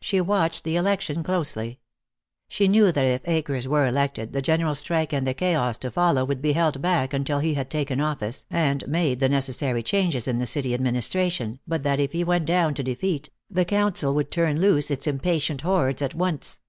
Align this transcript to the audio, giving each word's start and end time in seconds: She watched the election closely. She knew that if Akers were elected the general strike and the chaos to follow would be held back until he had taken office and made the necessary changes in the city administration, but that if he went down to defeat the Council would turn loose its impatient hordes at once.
She 0.00 0.20
watched 0.20 0.62
the 0.62 0.76
election 0.76 1.24
closely. 1.24 1.80
She 2.46 2.68
knew 2.68 2.92
that 2.92 3.04
if 3.04 3.26
Akers 3.26 3.66
were 3.66 3.88
elected 3.88 4.32
the 4.32 4.40
general 4.40 4.76
strike 4.76 5.12
and 5.12 5.26
the 5.26 5.34
chaos 5.34 5.76
to 5.78 5.90
follow 5.90 6.24
would 6.24 6.40
be 6.40 6.52
held 6.52 6.80
back 6.80 7.12
until 7.12 7.40
he 7.40 7.54
had 7.54 7.68
taken 7.68 8.00
office 8.00 8.46
and 8.52 8.86
made 8.86 9.18
the 9.18 9.28
necessary 9.28 9.82
changes 9.82 10.28
in 10.28 10.38
the 10.38 10.46
city 10.46 10.74
administration, 10.74 11.58
but 11.66 11.82
that 11.82 11.98
if 11.98 12.12
he 12.12 12.22
went 12.22 12.44
down 12.46 12.72
to 12.74 12.84
defeat 12.84 13.30
the 13.50 13.64
Council 13.64 14.14
would 14.14 14.30
turn 14.30 14.60
loose 14.60 14.92
its 14.92 15.08
impatient 15.08 15.62
hordes 15.62 16.02
at 16.02 16.14
once. 16.14 16.60